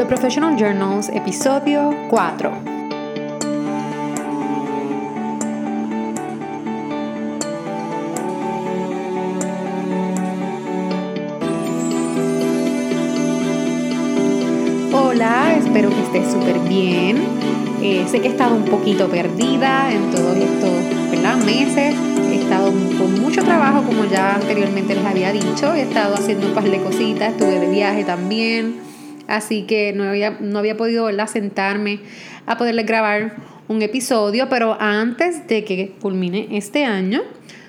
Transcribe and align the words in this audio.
The 0.00 0.06
Professional 0.06 0.56
Journals, 0.56 1.10
episodio 1.10 1.94
4. 2.08 2.50
Hola, 14.94 15.54
espero 15.58 15.90
que 15.90 16.00
estés 16.00 16.32
súper 16.32 16.58
bien. 16.60 17.18
Eh, 17.82 18.06
sé 18.08 18.22
que 18.22 18.28
he 18.28 18.30
estado 18.30 18.56
un 18.56 18.64
poquito 18.64 19.06
perdida 19.10 19.92
en 19.92 20.10
todos 20.10 20.34
estos 20.34 21.44
meses. 21.44 21.94
He 22.30 22.36
estado 22.36 22.72
con 22.96 23.20
mucho 23.20 23.42
trabajo, 23.42 23.82
como 23.82 24.06
ya 24.06 24.36
anteriormente 24.36 24.94
les 24.94 25.04
había 25.04 25.30
dicho. 25.30 25.74
He 25.74 25.82
estado 25.82 26.14
haciendo 26.14 26.46
un 26.46 26.54
par 26.54 26.64
de 26.64 26.80
cositas, 26.80 27.32
estuve 27.32 27.60
de 27.60 27.68
viaje 27.68 28.02
también. 28.02 28.89
Así 29.30 29.62
que 29.62 29.92
no 29.92 30.04
había, 30.04 30.38
no 30.40 30.58
había 30.58 30.76
podido 30.76 31.08
sentarme 31.26 32.00
a 32.46 32.56
poderles 32.56 32.86
grabar 32.86 33.36
un 33.68 33.82
episodio. 33.82 34.48
Pero 34.48 34.76
antes 34.80 35.46
de 35.46 35.64
que 35.64 35.92
culmine 36.00 36.48
este 36.50 36.84
año, 36.84 37.22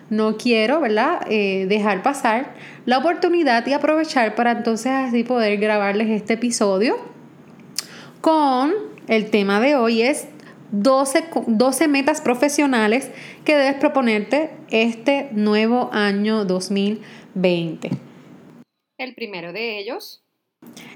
no 0.10 0.38
quiero, 0.38 0.82
¿verdad?, 0.82 1.22
eh, 1.30 1.68
dejar 1.70 2.04
pasar 2.04 2.54
la 2.86 2.98
oportunidad 2.98 3.66
y 3.68 3.74
aprovechar 3.74 4.36
para 4.36 4.52
entonces 4.52 4.92
así 4.92 5.24
poder 5.24 5.58
grabarles 5.58 6.10
este 6.10 6.34
episodio 6.34 6.98
con 8.20 8.74
el 9.08 9.30
tema 9.30 9.60
de 9.60 9.76
hoy 9.76 10.02
es 10.02 10.28
12, 10.72 11.26
12, 11.48 11.88
metas 11.88 12.22
profesionales 12.22 13.10
que 13.46 13.56
debes 13.56 13.76
proponerte 13.76 14.52
este 14.70 15.30
nuevo 15.32 15.90
año 15.92 16.46
2020. 16.46 17.90
El 18.98 19.16
primero 19.16 19.54
de 19.54 19.80
ellos 19.80 20.24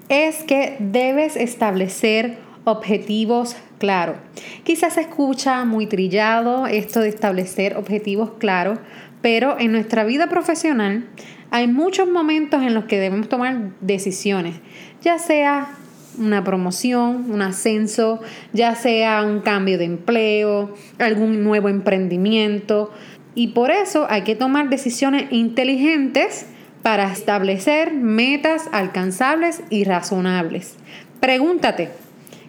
es 0.10 0.44
que 0.44 0.78
debes 0.80 1.36
establecer 1.36 2.38
objetivos 2.64 3.56
claros. 3.78 4.18
Quizás 4.64 4.94
se 4.94 5.02
escucha 5.02 5.66
muy 5.66 5.88
trillado 5.88 6.68
esto 6.68 7.02
de 7.02 7.10
establecer 7.10 7.78
objetivos 7.78 8.32
claros, 8.38 8.80
pero 9.22 9.60
en 9.60 9.72
nuestra 9.72 10.04
vida 10.04 10.28
profesional 10.30 11.08
hay 11.52 11.68
muchos 11.68 12.10
momentos 12.10 12.62
en 12.64 12.74
los 12.74 12.86
que 12.86 13.00
debemos 13.00 13.30
tomar 13.30 13.72
decisiones, 13.82 14.56
ya 15.02 15.20
sea 15.20 15.70
una 16.18 16.44
promoción, 16.44 17.30
un 17.30 17.42
ascenso, 17.42 18.22
ya 18.54 18.76
sea 18.76 19.24
un 19.24 19.42
cambio 19.42 19.78
de 19.78 19.86
empleo, 19.86 20.74
algún 20.98 21.44
nuevo 21.44 21.68
emprendimiento. 21.68 22.92
Y 23.36 23.50
por 23.50 23.70
eso 23.70 24.08
hay 24.10 24.22
que 24.22 24.36
tomar 24.36 24.70
decisiones 24.70 25.26
inteligentes 25.32 26.46
para 26.86 27.12
establecer 27.12 27.96
metas 27.96 28.70
alcanzables 28.72 29.64
y 29.72 29.86
razonables. 29.86 30.76
Pregúntate, 31.20 31.90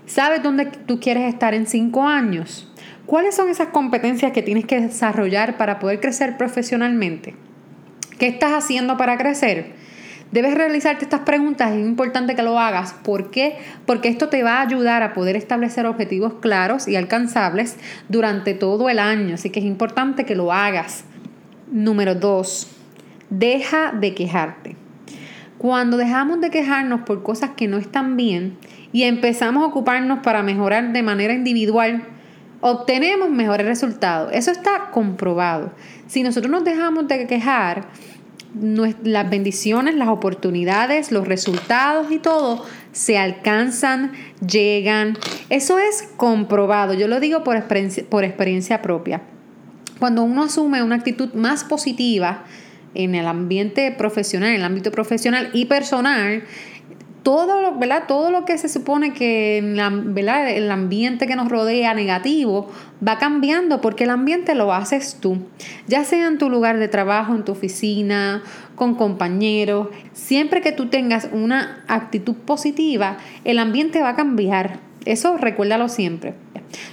¿sabes 0.04 0.42
dónde 0.42 0.66
tú 0.66 1.00
quieres 1.00 1.32
estar 1.32 1.54
en 1.54 1.66
cinco 1.66 2.06
años? 2.06 2.70
¿Cuáles 3.06 3.34
son 3.34 3.48
esas 3.48 3.68
competencias 3.68 4.32
que 4.32 4.42
tienes 4.42 4.66
que 4.66 4.78
desarrollar 4.78 5.56
para 5.56 5.78
poder 5.78 6.00
crecer 6.00 6.36
profesionalmente? 6.36 7.34
¿Qué 8.18 8.26
estás 8.26 8.52
haciendo 8.52 8.98
para 8.98 9.16
crecer? 9.16 9.72
Debes 10.32 10.52
realizarte 10.52 11.04
estas 11.04 11.20
preguntas, 11.20 11.72
es 11.72 11.86
importante 11.86 12.34
que 12.34 12.42
lo 12.42 12.58
hagas. 12.58 12.92
¿Por 12.92 13.30
qué? 13.30 13.56
Porque 13.86 14.10
esto 14.10 14.28
te 14.28 14.42
va 14.42 14.58
a 14.58 14.66
ayudar 14.66 15.02
a 15.02 15.14
poder 15.14 15.36
establecer 15.36 15.86
objetivos 15.86 16.34
claros 16.42 16.88
y 16.88 16.96
alcanzables 16.96 17.78
durante 18.10 18.52
todo 18.52 18.90
el 18.90 18.98
año, 18.98 19.36
así 19.36 19.48
que 19.48 19.60
es 19.60 19.66
importante 19.66 20.26
que 20.26 20.34
lo 20.34 20.52
hagas. 20.52 21.04
Número 21.72 22.14
dos, 22.14 22.75
deja 23.30 23.92
de 23.92 24.14
quejarte. 24.14 24.76
Cuando 25.58 25.96
dejamos 25.96 26.40
de 26.40 26.50
quejarnos 26.50 27.02
por 27.02 27.22
cosas 27.22 27.50
que 27.56 27.66
no 27.66 27.78
están 27.78 28.16
bien 28.16 28.58
y 28.92 29.04
empezamos 29.04 29.62
a 29.62 29.66
ocuparnos 29.66 30.20
para 30.20 30.42
mejorar 30.42 30.92
de 30.92 31.02
manera 31.02 31.32
individual, 31.32 32.04
obtenemos 32.60 33.30
mejores 33.30 33.66
resultados. 33.66 34.30
Eso 34.32 34.50
está 34.50 34.90
comprobado. 34.90 35.72
Si 36.06 36.22
nosotros 36.22 36.50
nos 36.50 36.64
dejamos 36.64 37.08
de 37.08 37.26
quejar, 37.26 37.88
las 39.02 39.28
bendiciones, 39.28 39.94
las 39.96 40.08
oportunidades, 40.08 41.12
los 41.12 41.28
resultados 41.28 42.10
y 42.10 42.18
todo 42.18 42.64
se 42.92 43.18
alcanzan, 43.18 44.12
llegan. 44.46 45.18
Eso 45.50 45.78
es 45.78 46.08
comprobado. 46.16 46.94
Yo 46.94 47.08
lo 47.08 47.20
digo 47.20 47.44
por 47.44 47.56
experiencia, 47.56 48.04
por 48.08 48.24
experiencia 48.24 48.80
propia. 48.80 49.22
Cuando 49.98 50.22
uno 50.22 50.44
asume 50.44 50.82
una 50.82 50.96
actitud 50.96 51.34
más 51.34 51.64
positiva 51.64 52.44
en 52.96 53.14
el 53.14 53.26
ambiente 53.26 53.90
profesional, 53.92 54.50
en 54.50 54.56
el 54.56 54.64
ámbito 54.64 54.90
profesional 54.90 55.50
y 55.52 55.66
personal, 55.66 56.42
todo 57.26 57.60
lo, 57.60 57.76
¿verdad? 57.76 58.04
todo 58.06 58.30
lo 58.30 58.44
que 58.44 58.56
se 58.56 58.68
supone 58.68 59.12
que 59.12 59.60
¿verdad? 60.04 60.48
el 60.48 60.70
ambiente 60.70 61.26
que 61.26 61.34
nos 61.34 61.48
rodea 61.48 61.92
negativo 61.92 62.70
va 63.04 63.18
cambiando 63.18 63.80
porque 63.80 64.04
el 64.04 64.10
ambiente 64.10 64.54
lo 64.54 64.72
haces 64.72 65.18
tú, 65.20 65.38
ya 65.88 66.04
sea 66.04 66.28
en 66.28 66.38
tu 66.38 66.48
lugar 66.48 66.78
de 66.78 66.86
trabajo, 66.86 67.34
en 67.34 67.44
tu 67.44 67.50
oficina, 67.50 68.44
con 68.76 68.94
compañeros, 68.94 69.88
siempre 70.12 70.60
que 70.60 70.70
tú 70.70 70.86
tengas 70.86 71.28
una 71.32 71.84
actitud 71.88 72.34
positiva, 72.34 73.16
el 73.42 73.58
ambiente 73.58 74.00
va 74.00 74.10
a 74.10 74.14
cambiar. 74.14 74.78
Eso 75.04 75.36
recuérdalo 75.36 75.88
siempre. 75.88 76.34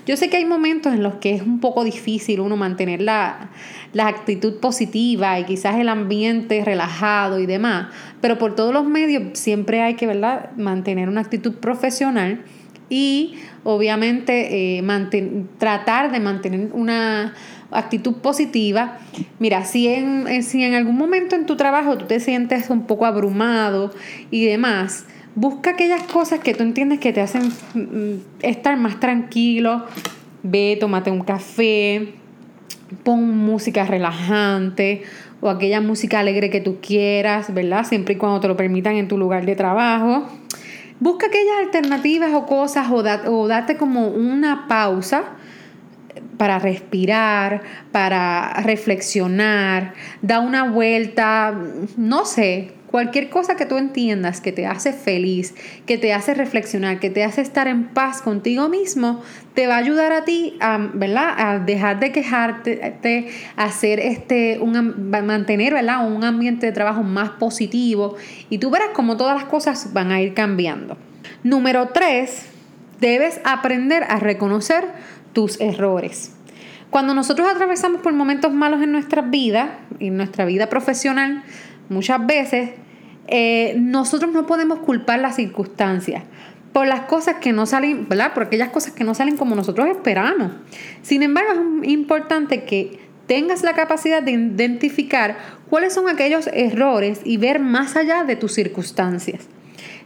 Yo 0.07 0.17
sé 0.17 0.29
que 0.29 0.37
hay 0.37 0.45
momentos 0.45 0.93
en 0.93 1.03
los 1.03 1.15
que 1.15 1.35
es 1.35 1.41
un 1.43 1.59
poco 1.59 1.83
difícil 1.83 2.39
uno 2.39 2.57
mantener 2.57 3.01
la, 3.01 3.51
actitud 3.99 4.59
positiva 4.59 5.39
y 5.39 5.45
quizás 5.45 5.77
el 5.77 5.89
ambiente 5.89 6.63
relajado 6.65 7.39
y 7.39 7.45
demás, 7.45 7.87
pero 8.21 8.37
por 8.37 8.55
todos 8.55 8.73
los 8.73 8.85
medios 8.85 9.37
siempre 9.37 9.81
hay 9.81 9.95
que 9.95 10.07
¿verdad? 10.07 10.51
mantener 10.57 11.09
una 11.09 11.21
actitud 11.21 11.53
profesional 11.53 12.43
y 12.89 13.35
obviamente 13.63 14.77
eh, 14.77 14.83
tratar 15.57 16.11
de 16.11 16.19
mantener 16.19 16.71
una 16.73 17.33
actitud 17.71 18.15
positiva. 18.15 18.97
Mira, 19.39 19.65
si 19.65 19.87
en, 19.87 20.43
si 20.43 20.63
en 20.63 20.73
algún 20.73 20.97
momento 20.97 21.35
en 21.35 21.45
tu 21.45 21.55
trabajo 21.55 21.97
tú 21.97 22.05
te 22.05 22.19
sientes 22.19 22.69
un 22.69 22.85
poco 22.85 23.05
abrumado 23.05 23.91
y 24.29 24.45
demás, 24.45 25.05
Busca 25.35 25.71
aquellas 25.71 26.03
cosas 26.03 26.41
que 26.41 26.53
tú 26.53 26.61
entiendes 26.61 26.99
que 26.99 27.11
te 27.11 27.19
hacen 27.19 27.51
mm, 27.73 28.43
estar 28.43 28.77
más 28.77 28.99
tranquilo. 28.99 29.85
Ve, 30.43 30.77
tómate 30.79 31.09
un 31.09 31.23
café, 31.23 32.13
pon 33.03 33.37
música 33.37 33.85
relajante 33.85 35.03
o 35.41 35.49
aquella 35.49 35.81
música 35.81 36.19
alegre 36.19 36.49
que 36.49 36.61
tú 36.61 36.77
quieras, 36.81 37.53
¿verdad? 37.53 37.83
Siempre 37.85 38.15
y 38.15 38.17
cuando 38.17 38.39
te 38.39 38.47
lo 38.47 38.55
permitan 38.55 38.95
en 38.95 39.07
tu 39.07 39.17
lugar 39.17 39.45
de 39.45 39.55
trabajo. 39.55 40.27
Busca 40.99 41.27
aquellas 41.27 41.57
alternativas 41.65 42.33
o 42.33 42.45
cosas 42.45 42.87
o, 42.89 43.03
o 43.31 43.47
date 43.47 43.75
como 43.75 44.07
una 44.07 44.67
pausa 44.67 45.23
para 46.37 46.59
respirar, 46.59 47.61
para 47.91 48.53
reflexionar, 48.61 49.93
da 50.21 50.39
una 50.39 50.69
vuelta, 50.69 51.53
no 51.97 52.25
sé, 52.25 52.71
Cualquier 52.93 53.31
cosa 53.31 53.55
que 53.55 53.65
tú 53.65 53.79
entiendas 53.79 54.39
que 54.39 54.51
te 54.51 54.67
hace 54.67 54.93
feliz, 54.93 55.55
que 55.87 55.97
te 55.97 56.13
hace 56.13 56.35
reflexionar, 56.35 56.99
que 56.99 57.09
te 57.09 57.23
hace 57.23 57.41
estar 57.41 57.67
en 57.67 57.85
paz 57.85 58.21
contigo 58.21 58.69
mismo, 58.69 59.19
te 59.55 59.65
va 59.65 59.73
a 59.73 59.77
ayudar 59.79 60.11
a 60.11 60.25
ti 60.25 60.57
a, 60.59 60.77
¿verdad? 60.93 61.33
a 61.35 61.57
dejar 61.57 61.99
de 61.99 62.11
quejarte, 62.11 63.31
a 63.55 63.63
hacer 63.63 63.99
este, 63.99 64.59
un, 64.59 65.09
mantener 65.09 65.73
¿verdad? 65.73 66.07
un 66.07 66.23
ambiente 66.23 66.67
de 66.67 66.71
trabajo 66.71 67.01
más 67.01 67.31
positivo 67.31 68.15
y 68.51 68.59
tú 68.59 68.69
verás 68.69 68.89
cómo 68.93 69.17
todas 69.17 69.41
las 69.41 69.45
cosas 69.45 69.91
van 69.91 70.11
a 70.11 70.21
ir 70.21 70.35
cambiando. 70.35 70.95
Número 71.41 71.87
tres, 71.87 72.45
debes 72.99 73.41
aprender 73.43 74.03
a 74.07 74.19
reconocer 74.19 74.85
tus 75.33 75.59
errores. 75.59 76.35
Cuando 76.91 77.15
nosotros 77.15 77.47
atravesamos 77.49 78.01
por 78.01 78.13
momentos 78.13 78.53
malos 78.53 78.83
en 78.83 78.91
nuestra 78.91 79.23
vida, 79.23 79.79
en 79.99 80.15
nuestra 80.15 80.45
vida 80.45 80.69
profesional, 80.69 81.41
muchas 81.89 82.23
veces 82.23 82.82
eh, 83.27 83.75
nosotros 83.77 84.31
no 84.31 84.45
podemos 84.45 84.79
culpar 84.79 85.19
las 85.19 85.35
circunstancias 85.35 86.23
por 86.73 86.87
las 86.87 87.01
cosas 87.01 87.35
que 87.35 87.53
no 87.53 87.65
salen, 87.65 88.09
¿verdad? 88.09 88.33
Por 88.33 88.43
aquellas 88.43 88.69
cosas 88.69 88.93
que 88.93 89.03
no 89.03 89.13
salen 89.13 89.37
como 89.37 89.55
nosotros 89.55 89.87
esperamos. 89.87 90.51
Sin 91.03 91.21
embargo, 91.21 91.51
es 91.83 91.89
importante 91.89 92.63
que 92.63 92.99
tengas 93.27 93.63
la 93.63 93.73
capacidad 93.73 94.23
de 94.23 94.31
identificar 94.31 95.37
cuáles 95.69 95.93
son 95.93 96.09
aquellos 96.09 96.47
errores 96.51 97.21
y 97.23 97.37
ver 97.37 97.59
más 97.59 97.95
allá 97.95 98.23
de 98.23 98.35
tus 98.35 98.53
circunstancias. 98.53 99.47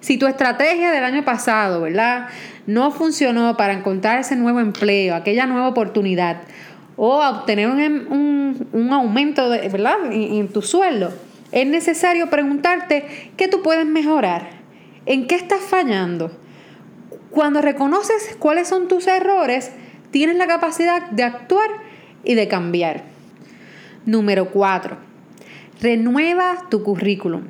Si 0.02 0.18
tu 0.18 0.28
estrategia 0.28 0.92
del 0.92 1.06
año 1.06 1.24
pasado, 1.24 1.81
¿verdad? 1.81 2.28
No 2.68 2.92
funcionó 2.92 3.58
para 3.58 3.74
encontrar 3.74 4.19
ese 4.19 4.36
nuevo 4.36 4.60
empleo, 4.60 5.16
aquella 5.16 5.46
nueva 5.46 5.69
oportunidad, 5.69 6.42
o 6.98 7.25
obtener 7.25 7.69
un, 7.69 8.90
aumento, 8.92 9.50
de, 9.50 9.69
¿verdad? 9.69 10.12
en 10.12 10.50
tu 10.50 10.62
sueldo 10.62 11.14
es 11.52 11.68
necesario 11.68 12.30
preguntarte 12.30 13.32
qué 13.38 13.48
tú 13.48 13.62
puedes 13.62 13.86
mejorar, 13.86 14.50
en 15.06 15.28
qué 15.28 15.36
estás 15.36 15.62
fallando. 15.62 16.32
Cuando 17.32 17.62
reconoces 17.62 18.36
cuáles 18.40 18.68
son 18.68 18.88
tus 18.88 19.08
errores, 19.08 19.72
tienes 20.12 20.38
la 20.38 20.48
capacidad 20.48 21.10
de 21.12 21.24
actuar 21.24 21.70
y 22.24 22.36
de 22.36 22.48
cambiar. 22.48 23.04
Número 24.06 24.50
4. 24.52 24.98
Renueva 25.82 26.68
tu 26.70 26.84
currículum. 26.84 27.44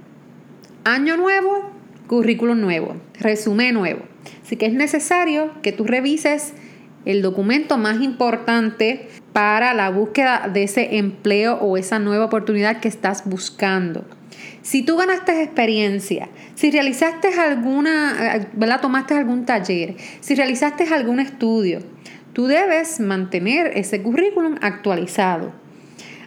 Año 0.84 1.18
nuevo, 1.18 1.72
currículum 2.08 2.60
nuevo, 2.60 2.96
resumen 3.20 3.74
nuevo. 3.74 4.04
Así 4.44 4.56
que 4.56 4.66
es 4.66 4.74
necesario 4.74 5.52
que 5.62 5.72
tú 5.72 5.84
revises 5.84 6.54
el 7.06 7.22
documento 7.22 7.78
más 7.78 8.02
importante 8.02 9.08
para 9.38 9.76
la 9.76 9.92
búsqueda 9.92 10.50
de 10.52 10.64
ese 10.64 10.98
empleo 10.98 11.58
o 11.58 11.78
esa 11.78 12.00
nueva 12.00 12.26
oportunidad 12.26 12.80
que 12.80 12.88
estás 12.88 13.30
buscando. 13.30 14.04
Si 14.64 14.82
tú 14.82 14.98
ganaste 14.98 15.44
experiencia, 15.44 16.30
si 16.56 16.72
realizaste 16.72 17.28
alguna, 17.40 18.48
¿verdad? 18.54 18.82
Tomaste 18.82 19.14
algún 19.14 19.46
taller, 19.46 19.96
si 20.22 20.34
realizaste 20.34 20.92
algún 20.92 21.20
estudio, 21.20 21.82
tú 22.34 22.48
debes 22.48 23.00
mantener 23.00 23.78
ese 23.78 24.02
currículum 24.02 24.56
actualizado. 24.60 25.54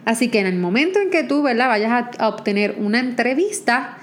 Así 0.05 0.29
que 0.29 0.39
en 0.39 0.47
el 0.47 0.57
momento 0.57 1.01
en 1.01 1.09
que 1.09 1.23
tú, 1.23 1.43
¿verdad? 1.43 1.67
Vayas 1.67 2.05
a 2.17 2.29
obtener 2.29 2.77
una 2.79 3.01
entrevista, 3.01 3.97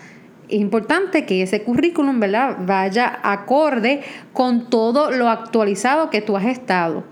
es 0.50 0.60
importante 0.60 1.24
que 1.24 1.40
ese 1.40 1.62
currículum, 1.62 2.20
¿verdad? 2.20 2.58
Vaya 2.60 3.20
acorde 3.22 4.02
con 4.34 4.68
todo 4.68 5.10
lo 5.10 5.30
actualizado 5.30 6.10
que 6.10 6.20
tú 6.20 6.36
has 6.36 6.44
estado. 6.44 7.04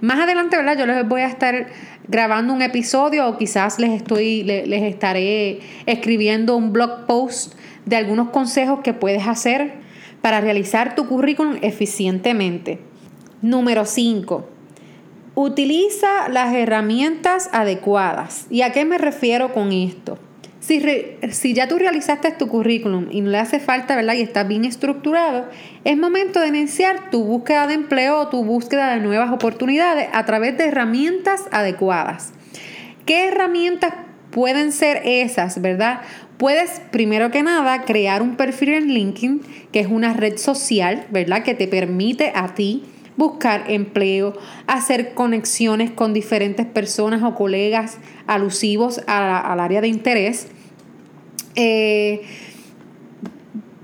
Más 0.00 0.18
adelante, 0.18 0.56
¿verdad? 0.56 0.78
Yo 0.78 0.86
les 0.86 1.06
voy 1.06 1.20
a 1.20 1.26
estar 1.26 1.66
grabando 2.08 2.54
un 2.54 2.62
episodio 2.62 3.28
o 3.28 3.36
quizás 3.36 3.78
les, 3.78 3.90
estoy, 3.90 4.42
les, 4.42 4.82
estaré 4.82 5.60
escribiendo 5.86 6.56
un 6.56 6.72
blog 6.72 7.06
post 7.06 7.54
de 7.84 7.96
algunos 7.96 8.30
consejos 8.30 8.80
que 8.82 8.94
puedes 8.94 9.26
hacer 9.26 9.74
para 10.22 10.40
realizar 10.40 10.94
tu 10.94 11.06
currículum 11.06 11.58
eficientemente. 11.60 12.80
Número 13.42 13.84
5. 13.84 14.48
Utiliza 15.34 16.28
las 16.30 16.54
herramientas 16.54 17.50
adecuadas. 17.52 18.46
¿Y 18.50 18.62
a 18.62 18.72
qué 18.72 18.84
me 18.84 18.98
refiero 18.98 19.52
con 19.52 19.72
esto? 19.72 20.18
Si, 21.32 21.52
ya 21.52 21.66
tú 21.66 21.78
realizaste 21.78 22.30
tu 22.30 22.46
currículum 22.46 23.08
y 23.10 23.22
no 23.22 23.30
le 23.30 23.38
hace 23.38 23.58
falta, 23.58 23.96
¿verdad? 23.96 24.14
Y 24.14 24.20
está 24.20 24.44
bien 24.44 24.64
estructurado, 24.64 25.48
es 25.82 25.98
momento 25.98 26.38
de 26.38 26.46
iniciar 26.46 27.10
tu 27.10 27.24
búsqueda 27.24 27.66
de 27.66 27.74
empleo 27.74 28.20
o 28.20 28.28
tu 28.28 28.44
búsqueda 28.44 28.94
de 28.94 29.00
nuevas 29.00 29.32
oportunidades 29.32 30.08
a 30.12 30.24
través 30.26 30.56
de 30.56 30.66
herramientas 30.66 31.48
adecuadas. 31.50 32.34
¿Qué 33.04 33.26
herramientas 33.26 33.94
pueden 34.30 34.70
ser 34.70 35.02
esas, 35.04 35.60
verdad? 35.60 36.02
Puedes, 36.38 36.80
primero 36.92 37.32
que 37.32 37.42
nada, 37.42 37.82
crear 37.82 38.22
un 38.22 38.36
perfil 38.36 38.74
en 38.74 38.94
LinkedIn, 38.94 39.42
que 39.72 39.80
es 39.80 39.88
una 39.88 40.12
red 40.12 40.36
social, 40.36 41.04
¿verdad? 41.10 41.42
Que 41.42 41.54
te 41.54 41.66
permite 41.66 42.30
a 42.32 42.54
ti 42.54 42.84
buscar 43.16 43.64
empleo, 43.68 44.38
hacer 44.68 45.14
conexiones 45.14 45.90
con 45.90 46.14
diferentes 46.14 46.64
personas 46.64 47.24
o 47.24 47.34
colegas 47.34 47.98
alusivos 48.28 49.00
al 49.08 49.58
área 49.58 49.80
de 49.80 49.88
interés 49.88 50.46
eh, 51.54 52.22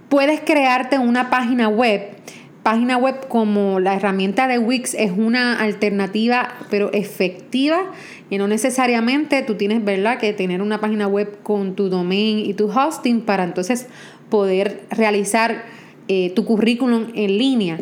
puedes 0.08 0.40
crearte 0.40 0.98
una 0.98 1.30
página 1.30 1.68
web. 1.68 2.16
Página 2.62 2.96
web 2.96 3.28
como 3.28 3.78
la 3.78 3.94
herramienta 3.94 4.48
de 4.48 4.58
Wix 4.58 4.94
es 4.94 5.12
una 5.16 5.60
alternativa, 5.60 6.48
pero 6.68 6.92
efectiva, 6.92 7.92
y 8.28 8.38
no 8.38 8.48
necesariamente 8.48 9.42
tú 9.42 9.54
tienes, 9.54 9.84
¿verdad?, 9.84 10.18
que 10.18 10.32
tener 10.32 10.62
una 10.62 10.80
página 10.80 11.06
web 11.06 11.38
con 11.44 11.76
tu 11.76 11.88
domain 11.88 12.40
y 12.40 12.54
tu 12.54 12.68
hosting 12.68 13.20
para 13.20 13.44
entonces 13.44 13.86
poder 14.30 14.82
realizar 14.90 15.62
eh, 16.08 16.30
tu 16.34 16.44
currículum 16.44 17.06
en 17.14 17.38
línea. 17.38 17.78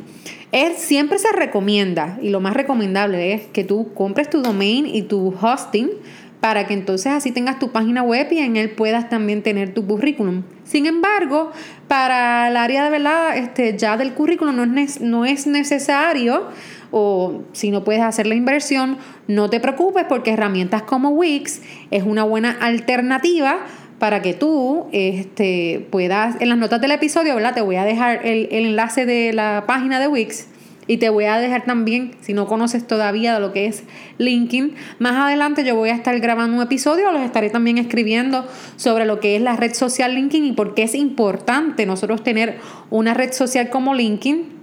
Es, 0.52 0.76
siempre 0.78 1.18
se 1.18 1.32
recomienda, 1.32 2.18
y 2.20 2.28
lo 2.28 2.40
más 2.40 2.52
recomendable 2.52 3.32
es 3.32 3.46
que 3.46 3.64
tú 3.64 3.94
compres 3.94 4.28
tu 4.28 4.42
domain 4.42 4.86
y 4.86 5.00
tu 5.02 5.34
hosting 5.40 5.90
para 6.44 6.66
que 6.66 6.74
entonces 6.74 7.10
así 7.10 7.32
tengas 7.32 7.58
tu 7.58 7.72
página 7.72 8.02
web 8.02 8.28
y 8.30 8.40
en 8.40 8.56
él 8.56 8.68
puedas 8.68 9.08
también 9.08 9.42
tener 9.42 9.72
tu 9.72 9.86
currículum. 9.86 10.42
Sin 10.62 10.84
embargo, 10.84 11.50
para 11.88 12.48
el 12.48 12.58
área 12.58 12.84
de 12.84 12.90
verdad, 12.90 13.34
este, 13.38 13.78
ya 13.78 13.96
del 13.96 14.12
currículum 14.12 14.54
no 14.54 14.78
es, 14.78 15.00
no 15.00 15.24
es 15.24 15.46
necesario 15.46 16.48
o 16.90 17.44
si 17.52 17.70
no 17.70 17.82
puedes 17.82 18.02
hacer 18.02 18.26
la 18.26 18.34
inversión, 18.34 18.98
no 19.26 19.48
te 19.48 19.58
preocupes 19.58 20.04
porque 20.06 20.32
herramientas 20.32 20.82
como 20.82 21.08
Wix 21.12 21.62
es 21.90 22.02
una 22.02 22.24
buena 22.24 22.50
alternativa 22.60 23.60
para 23.98 24.20
que 24.20 24.34
tú 24.34 24.88
este, 24.92 25.86
puedas, 25.90 26.36
en 26.40 26.50
las 26.50 26.58
notas 26.58 26.78
del 26.78 26.90
episodio, 26.90 27.34
¿verdad? 27.36 27.54
Te 27.54 27.62
voy 27.62 27.76
a 27.76 27.86
dejar 27.86 28.20
el, 28.26 28.48
el 28.50 28.66
enlace 28.66 29.06
de 29.06 29.32
la 29.32 29.64
página 29.66 29.98
de 29.98 30.08
Wix 30.08 30.48
y 30.86 30.98
te 30.98 31.08
voy 31.08 31.24
a 31.24 31.38
dejar 31.38 31.64
también, 31.64 32.16
si 32.20 32.32
no 32.32 32.46
conoces 32.46 32.86
todavía 32.86 33.34
de 33.34 33.40
lo 33.40 33.52
que 33.52 33.66
es 33.66 33.84
LinkedIn, 34.18 34.74
más 34.98 35.14
adelante 35.14 35.64
yo 35.64 35.76
voy 35.76 35.90
a 35.90 35.94
estar 35.94 36.18
grabando 36.20 36.56
un 36.56 36.62
episodio, 36.62 37.10
los 37.12 37.22
estaré 37.22 37.50
también 37.50 37.78
escribiendo 37.78 38.46
sobre 38.76 39.06
lo 39.06 39.20
que 39.20 39.36
es 39.36 39.42
la 39.42 39.56
red 39.56 39.74
social 39.74 40.14
LinkedIn 40.14 40.44
y 40.44 40.52
por 40.52 40.74
qué 40.74 40.84
es 40.84 40.94
importante 40.94 41.86
nosotros 41.86 42.22
tener 42.22 42.58
una 42.90 43.14
red 43.14 43.32
social 43.32 43.70
como 43.70 43.94
LinkedIn 43.94 44.54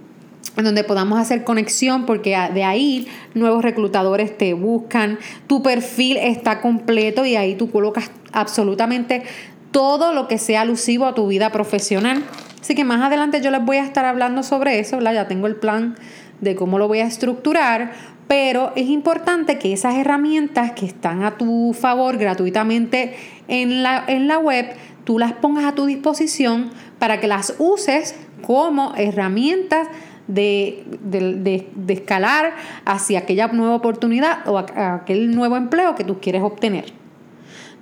en 0.56 0.64
donde 0.64 0.84
podamos 0.84 1.18
hacer 1.18 1.44
conexión 1.44 2.04
porque 2.04 2.36
de 2.52 2.64
ahí 2.64 3.08
nuevos 3.34 3.62
reclutadores 3.62 4.36
te 4.36 4.52
buscan, 4.52 5.18
tu 5.46 5.62
perfil 5.62 6.18
está 6.18 6.60
completo 6.60 7.24
y 7.24 7.36
ahí 7.36 7.54
tú 7.54 7.70
colocas 7.70 8.10
absolutamente 8.32 9.22
todo 9.70 10.12
lo 10.12 10.28
que 10.28 10.38
sea 10.38 10.60
alusivo 10.60 11.06
a 11.06 11.14
tu 11.14 11.26
vida 11.26 11.50
profesional. 11.50 12.22
Así 12.62 12.76
que 12.76 12.84
más 12.84 13.02
adelante 13.02 13.40
yo 13.40 13.50
les 13.50 13.64
voy 13.64 13.78
a 13.78 13.84
estar 13.84 14.04
hablando 14.04 14.44
sobre 14.44 14.78
eso, 14.78 15.00
ya 15.00 15.26
tengo 15.26 15.48
el 15.48 15.56
plan 15.56 15.96
de 16.40 16.54
cómo 16.54 16.78
lo 16.78 16.86
voy 16.86 17.00
a 17.00 17.06
estructurar, 17.06 17.90
pero 18.28 18.72
es 18.76 18.88
importante 18.88 19.58
que 19.58 19.72
esas 19.72 19.96
herramientas 19.96 20.70
que 20.70 20.86
están 20.86 21.24
a 21.24 21.36
tu 21.36 21.74
favor 21.74 22.18
gratuitamente 22.18 23.16
en 23.48 23.82
la, 23.82 24.04
en 24.06 24.28
la 24.28 24.38
web, 24.38 24.76
tú 25.02 25.18
las 25.18 25.32
pongas 25.32 25.64
a 25.64 25.74
tu 25.74 25.86
disposición 25.86 26.70
para 27.00 27.18
que 27.18 27.26
las 27.26 27.56
uses 27.58 28.14
como 28.42 28.94
herramientas 28.96 29.88
de, 30.28 30.84
de, 31.02 31.66
escalar 31.88 32.54
hacia 32.84 33.18
aquella 33.18 33.48
nueva 33.48 33.74
oportunidad 33.74 34.46
o 34.46 34.56
aquel 34.56 35.34
nuevo 35.34 35.56
empleo 35.56 35.96
que 35.96 36.04
tú 36.04 36.20
quieres 36.20 36.42
obtener. 36.42 36.92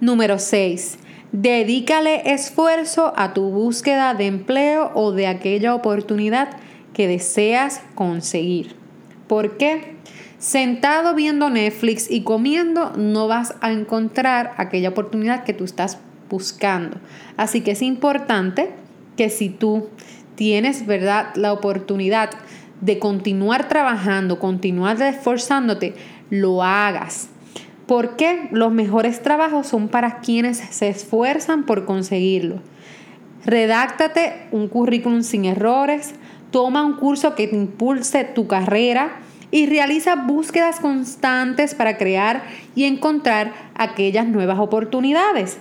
Número 0.00 0.38
6. 0.38 0.98
Dedícale 1.32 2.32
esfuerzo 2.32 3.12
a 3.16 3.34
tu 3.34 3.50
búsqueda 3.50 4.14
de 4.14 4.26
empleo 4.26 4.90
o 4.94 5.12
de 5.12 5.28
aquella 5.28 5.76
oportunidad 5.76 6.56
que 6.92 7.06
deseas 7.06 7.82
conseguir. 7.94 8.74
¿Por 9.28 9.56
qué? 9.56 9.94
Sentado 10.38 11.14
viendo 11.14 11.48
Netflix 11.48 12.10
y 12.10 12.22
comiendo 12.22 12.92
no 12.96 13.28
vas 13.28 13.54
a 13.60 13.70
encontrar 13.70 14.54
aquella 14.56 14.88
oportunidad 14.88 15.44
que 15.44 15.52
tú 15.52 15.64
estás 15.64 15.98
buscando. 16.28 16.96
Así 17.36 17.60
que 17.60 17.72
es 17.72 17.82
importante 17.82 18.70
que 19.16 19.30
si 19.30 19.50
tú 19.50 19.88
tienes, 20.34 20.84
¿verdad?, 20.86 21.28
la 21.36 21.52
oportunidad 21.52 22.30
de 22.80 22.98
continuar 22.98 23.68
trabajando, 23.68 24.40
continuar 24.40 25.00
esforzándote, 25.00 25.94
lo 26.30 26.64
hagas. 26.64 27.28
Porque 27.90 28.46
los 28.52 28.70
mejores 28.70 29.20
trabajos 29.20 29.66
son 29.66 29.88
para 29.88 30.20
quienes 30.20 30.58
se 30.58 30.88
esfuerzan 30.88 31.64
por 31.64 31.86
conseguirlo. 31.86 32.60
Redáctate 33.44 34.46
un 34.52 34.68
currículum 34.68 35.24
sin 35.24 35.44
errores, 35.44 36.14
toma 36.52 36.84
un 36.84 36.92
curso 36.92 37.34
que 37.34 37.48
te 37.48 37.56
impulse 37.56 38.22
tu 38.22 38.46
carrera 38.46 39.16
y 39.50 39.66
realiza 39.66 40.14
búsquedas 40.14 40.78
constantes 40.78 41.74
para 41.74 41.98
crear 41.98 42.44
y 42.76 42.84
encontrar 42.84 43.54
aquellas 43.74 44.28
nuevas 44.28 44.60
oportunidades. 44.60 45.58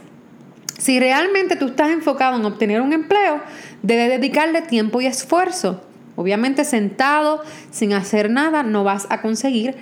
Si 0.78 1.00
realmente 1.00 1.56
tú 1.56 1.70
estás 1.70 1.90
enfocado 1.90 2.38
en 2.38 2.46
obtener 2.46 2.82
un 2.82 2.94
empleo, 2.94 3.42
debes 3.82 4.08
dedicarle 4.08 4.62
tiempo 4.62 5.02
y 5.02 5.08
esfuerzo. 5.08 5.82
Obviamente 6.16 6.64
sentado, 6.64 7.42
sin 7.72 7.94
hacer 7.94 8.30
nada, 8.30 8.62
no 8.62 8.84
vas 8.84 9.08
a 9.10 9.20
conseguir 9.24 9.74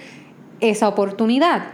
esa 0.62 0.88
oportunidad. 0.88 1.72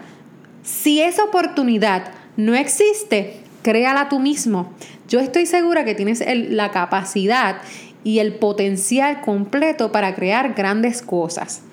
Si 0.64 1.02
esa 1.02 1.26
oportunidad 1.26 2.12
no 2.38 2.56
existe, 2.56 3.42
créala 3.62 4.10
tú 4.10 4.20
mismo. 4.20 4.74
Yo 5.10 5.20
estoy 5.20 5.46
segura 5.46 5.84
que 5.84 5.94
tienes 5.94 6.24
la 6.50 6.72
capacidad 6.72 7.58
y 8.04 8.20
el 8.20 8.36
potencial 8.36 9.22
completo 9.22 9.92
para 9.92 10.16
crear 10.16 10.54
grandes 10.54 11.02
cosas. 11.02 11.64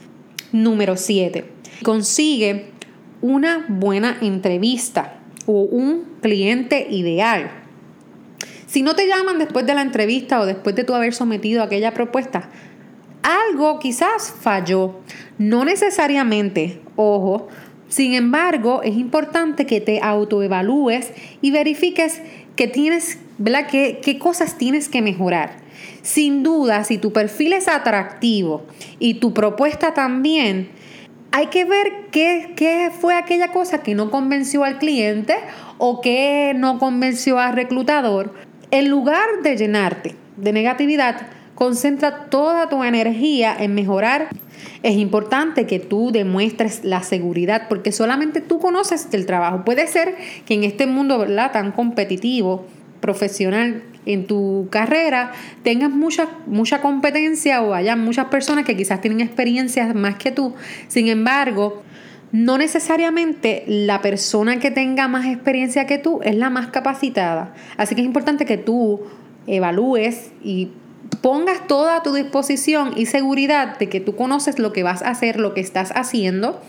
Número 0.52 0.97
7. 0.97 1.44
Consigue 1.82 2.66
una 3.23 3.64
buena 3.68 4.18
entrevista 4.20 5.20
o 5.47 5.62
un 5.62 6.04
cliente 6.20 6.88
ideal. 6.90 7.50
Si 8.66 8.82
no 8.82 8.94
te 8.94 9.06
llaman 9.06 9.38
después 9.38 9.66
de 9.66 9.75
la 9.75 9.82
entrevista 9.82 10.40
o 10.40 10.47
después 10.47 10.75
de 10.75 10.85
tú 10.85 10.94
haber 10.94 11.14
sometido 11.14 11.62
aquella 11.62 11.92
propuesta, 11.92 12.50
algo 13.23 13.78
quizás 13.78 14.32
falló. 14.40 15.00
No 15.38 15.64
necesariamente, 15.64 16.80
ojo, 16.97 17.49
sin 17.90 18.14
embargo, 18.14 18.82
es 18.85 18.97
importante 18.97 19.66
que 19.66 19.80
te 19.80 20.00
autoevalúes 20.00 21.12
y 21.42 21.50
verifiques 21.50 22.23
que 22.54 22.68
tienes, 22.68 23.18
¿verdad? 23.37 23.66
¿Qué, 23.68 24.00
qué 24.02 24.16
cosas 24.18 24.56
tienes 24.56 24.88
que 24.88 25.02
mejorar. 25.02 25.56
Sin 26.02 26.44
duda, 26.44 26.85
si 26.85 26.99
tu 26.99 27.12
perfil 27.12 27.52
es 27.52 27.66
atractivo 27.66 28.62
y 29.00 29.14
tu 29.14 29.35
propuesta 29.35 29.92
también, 29.92 30.68
hay 31.32 31.47
que 31.47 31.64
ver 31.64 32.06
qué, 32.12 32.52
qué, 32.54 32.92
fue 32.97 33.14
aquella 33.14 33.49
cosa 33.49 33.82
que 33.82 33.97
no 33.97 34.11
convenció 34.11 34.62
al 34.62 34.78
cliente 34.78 35.35
o 35.78 36.00
que 36.00 36.52
no 36.56 36.78
convenció 36.78 37.40
al 37.40 37.54
reclutador. 37.54 38.35
En 38.70 38.88
lugar 38.88 39.26
de 39.42 39.56
llenarte 39.56 40.14
de 40.37 40.52
negatividad, 40.52 41.26
concentra 41.60 42.24
toda 42.30 42.70
tu 42.70 42.82
energía 42.82 43.54
en 43.60 43.74
mejorar. 43.74 44.28
Es 44.82 44.96
importante 44.96 45.66
que 45.66 45.78
tú 45.78 46.10
demuestres 46.10 46.84
la 46.84 47.02
seguridad 47.02 47.68
porque 47.68 47.92
solamente 47.92 48.40
tú 48.40 48.58
conoces 48.58 49.08
el 49.12 49.26
trabajo. 49.26 49.62
Puede 49.62 49.86
ser 49.86 50.14
que 50.46 50.54
en 50.54 50.64
este 50.64 50.86
mundo 50.86 51.26
tan 51.52 51.72
competitivo, 51.72 52.64
profesional, 53.02 53.82
en 54.06 54.26
tu 54.26 54.68
carrera 54.70 55.32
tengas 55.62 55.90
mucha, 55.90 56.30
mucha 56.46 56.80
competencia 56.80 57.60
o 57.60 57.74
haya 57.74 57.94
muchas 57.94 58.28
personas 58.28 58.64
que 58.64 58.74
quizás 58.74 59.02
tienen 59.02 59.20
experiencias 59.20 59.94
más 59.94 60.14
que 60.14 60.30
tú. 60.30 60.54
Sin 60.88 61.08
embargo, 61.08 61.82
no 62.32 62.56
necesariamente 62.56 63.64
la 63.66 64.00
persona 64.00 64.58
que 64.60 64.70
tenga 64.70 65.08
más 65.08 65.26
experiencia 65.26 65.86
que 65.86 65.98
tú 65.98 66.20
es 66.22 66.36
la 66.36 66.48
más 66.48 66.68
capacitada. 66.68 67.52
Así 67.76 67.94
que 67.94 68.00
es 68.00 68.06
importante 68.06 68.46
que 68.46 68.56
tú 68.56 69.02
evalúes 69.46 70.32
y 70.42 70.70
pongas 71.21 71.66
toda 71.66 71.97
a 71.97 72.02
tu 72.02 72.14
disposición 72.14 72.92
y 72.97 73.07
seguridad 73.07 73.78
de 73.78 73.88
que 73.88 74.00
tú 74.00 74.16
conoces 74.16 74.59
lo 74.59 74.73
que 74.73 74.83
vas 74.83 75.02
a 75.02 75.11
hacer, 75.11 75.38
lo 75.38 75.54
que 75.54 75.61
estás 75.61 75.92
haciendo 75.95 76.61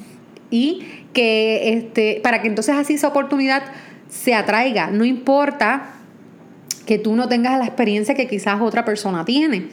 y 0.50 0.86
que 1.14 1.74
este, 1.74 2.20
para 2.24 2.42
que 2.42 2.48
entonces 2.48 2.76
así 2.76 2.96
esa 2.96 3.08
oportunidad 3.08 3.64
se 4.10 4.34
atraiga. 4.34 4.92
No 4.92 5.06
importa 5.06 5.94
que 6.86 6.98
tú 6.98 7.16
no 7.16 7.28
tengas 7.28 7.58
la 7.58 7.66
experiencia 7.66 8.16
que 8.16 8.28
quizás 8.28 8.62
otra 8.62 8.84
persona 8.84 9.24
tiene. 9.26 9.70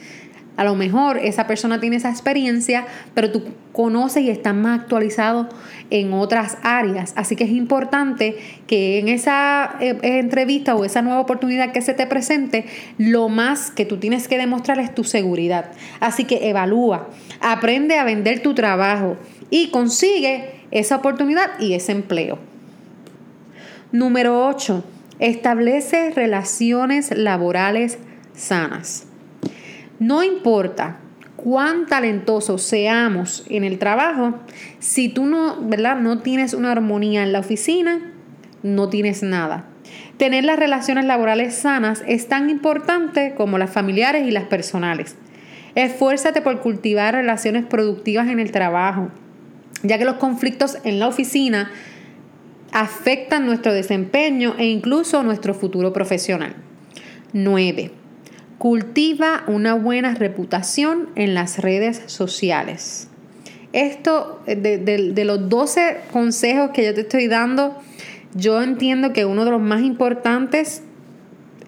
A 0.59 0.65
lo 0.65 0.75
mejor 0.75 1.19
esa 1.19 1.47
persona 1.47 1.79
tiene 1.79 1.95
esa 1.95 2.09
experiencia, 2.09 2.85
pero 3.13 3.31
tú 3.31 3.43
conoces 3.71 4.23
y 4.23 4.29
estás 4.29 4.53
más 4.53 4.81
actualizado 4.81 5.47
en 5.89 6.11
otras 6.11 6.57
áreas. 6.63 7.13
Así 7.15 7.37
que 7.37 7.45
es 7.45 7.51
importante 7.51 8.35
que 8.67 8.99
en 8.99 9.07
esa 9.07 9.77
eh, 9.79 9.97
entrevista 10.03 10.75
o 10.75 10.83
esa 10.83 11.01
nueva 11.01 11.21
oportunidad 11.21 11.71
que 11.71 11.81
se 11.81 11.93
te 11.93 12.05
presente, 12.07 12.65
lo 12.97 13.29
más 13.29 13.71
que 13.71 13.85
tú 13.85 13.99
tienes 13.99 14.27
que 14.27 14.37
demostrar 14.37 14.79
es 14.79 14.93
tu 14.93 15.05
seguridad. 15.05 15.71
Así 16.01 16.25
que 16.25 16.49
evalúa, 16.49 17.07
aprende 17.39 17.97
a 17.97 18.03
vender 18.03 18.41
tu 18.41 18.53
trabajo 18.53 19.15
y 19.49 19.69
consigue 19.69 20.55
esa 20.71 20.97
oportunidad 20.97 21.57
y 21.57 21.73
ese 21.73 21.93
empleo. 21.93 22.37
Número 23.93 24.45
8. 24.45 24.83
Establece 25.19 26.11
relaciones 26.11 27.17
laborales 27.17 27.97
sanas. 28.35 29.08
No 29.99 30.23
importa 30.23 30.97
cuán 31.35 31.85
talentosos 31.85 32.63
seamos 32.63 33.45
en 33.49 33.63
el 33.63 33.79
trabajo, 33.79 34.35
si 34.79 35.09
tú 35.09 35.25
no, 35.25 35.57
¿verdad? 35.61 35.97
no 35.97 36.19
tienes 36.19 36.53
una 36.53 36.71
armonía 36.71 37.23
en 37.23 37.31
la 37.31 37.39
oficina, 37.39 38.13
no 38.63 38.89
tienes 38.89 39.23
nada. 39.23 39.65
Tener 40.17 40.43
las 40.43 40.59
relaciones 40.59 41.05
laborales 41.05 41.55
sanas 41.55 42.03
es 42.07 42.27
tan 42.27 42.49
importante 42.49 43.33
como 43.35 43.57
las 43.57 43.71
familiares 43.71 44.27
y 44.27 44.31
las 44.31 44.45
personales. 44.45 45.15
Esfuérzate 45.75 46.41
por 46.41 46.59
cultivar 46.59 47.13
relaciones 47.13 47.65
productivas 47.65 48.27
en 48.27 48.39
el 48.39 48.51
trabajo, 48.51 49.09
ya 49.83 49.97
que 49.97 50.05
los 50.05 50.15
conflictos 50.15 50.77
en 50.83 50.99
la 50.99 51.07
oficina 51.07 51.71
afectan 52.71 53.45
nuestro 53.45 53.73
desempeño 53.73 54.55
e 54.57 54.65
incluso 54.65 55.23
nuestro 55.23 55.53
futuro 55.53 55.93
profesional. 55.93 56.55
9. 57.33 57.98
Cultiva 58.59 59.45
una 59.47 59.73
buena 59.73 60.15
reputación 60.15 61.11
en 61.15 61.33
las 61.33 61.59
redes 61.59 62.03
sociales. 62.07 63.07
Esto, 63.71 64.41
eh, 64.47 64.57
de, 64.57 65.23
los 65.23 65.47
12 65.47 65.97
consejos 66.11 66.71
que 66.71 66.83
yo 66.83 66.93
te 66.93 67.01
estoy 67.01 67.29
dando, 67.29 67.77
yo 68.35 68.61
entiendo 68.61 69.13
que 69.13 69.23
uno 69.23 69.45
de 69.45 69.51
los 69.51 69.61
más 69.61 69.81
importantes 69.81 70.83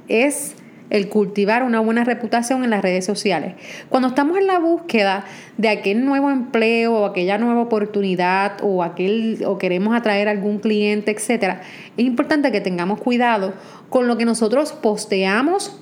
es 0.10 0.56
el 0.90 1.08
cultivar 1.08 1.64
una 1.64 1.80
buena 1.80 2.04
reputación 2.04 2.66
en 2.66 2.72
las 2.72 2.82
redes 2.82 3.06
sociales. 3.06 3.54
Cuando 3.88 4.10
estamos 4.10 4.38
en 4.38 4.48
la 4.48 4.60
búsqueda 4.60 5.24
de 5.56 5.70
aquel 5.70 6.04
nuevo 6.04 6.30
empleo 6.30 6.94
o 6.94 7.06
aquella 7.06 7.38
nueva 7.38 7.62
oportunidad 7.62 8.58
o 8.64 8.84
aquel 8.84 9.42
o 9.46 9.58
queremos 9.58 9.96
atraer 9.96 10.28
algún 10.28 10.60
cliente, 10.60 11.12
etcétera, 11.12 11.62
es 11.96 12.06
importante 12.06 12.52
que 12.52 12.60
tengamos 12.60 13.00
cuidado 13.00 13.54
con 13.90 14.08
lo 14.08 14.18
que 14.18 14.26
nosotros 14.26 14.74
posteamos 14.74 15.80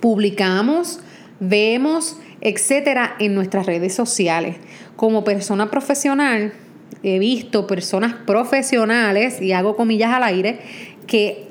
publicamos, 0.00 1.00
vemos, 1.40 2.18
etcétera, 2.40 3.16
en 3.18 3.34
nuestras 3.34 3.66
redes 3.66 3.94
sociales. 3.94 4.56
Como 4.96 5.24
persona 5.24 5.70
profesional, 5.70 6.52
he 7.02 7.18
visto 7.18 7.66
personas 7.66 8.14
profesionales, 8.14 9.40
y 9.40 9.52
hago 9.52 9.76
comillas 9.76 10.12
al 10.12 10.22
aire, 10.24 10.58
que 11.06 11.48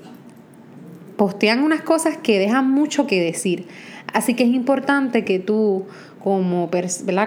postean 1.17 1.63
unas 1.63 1.81
cosas 1.81 2.17
que 2.17 2.39
dejan 2.39 2.69
mucho 2.69 3.07
que 3.07 3.21
decir. 3.21 3.67
Así 4.13 4.33
que 4.33 4.43
es 4.43 4.49
importante 4.49 5.25
que 5.25 5.39
tú, 5.39 5.85
como, 6.23 6.69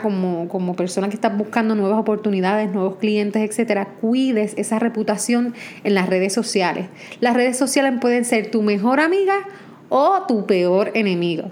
como, 0.03 0.49
como 0.49 0.75
persona 0.75 1.09
que 1.09 1.15
estás 1.15 1.37
buscando 1.37 1.75
nuevas 1.75 1.99
oportunidades, 1.99 2.71
nuevos 2.73 2.97
clientes, 2.97 3.49
etcétera, 3.49 3.89
cuides 4.01 4.55
esa 4.57 4.79
reputación 4.79 5.55
en 5.85 5.95
las 5.95 6.09
redes 6.09 6.33
sociales. 6.33 6.87
Las 7.21 7.35
redes 7.35 7.57
sociales 7.57 7.95
pueden 8.01 8.25
ser 8.25 8.51
tu 8.51 8.63
mejor 8.63 9.01
amiga 9.01 9.35
o 9.89 10.23
tu 10.27 10.47
peor 10.47 10.91
enemigo. 10.95 11.51